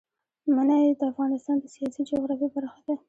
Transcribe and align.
منی 0.55 0.83
د 0.99 1.01
افغانستان 1.11 1.55
د 1.59 1.65
سیاسي 1.75 2.01
جغرافیه 2.09 2.49
برخه 2.55 2.79
ده. 2.87 2.95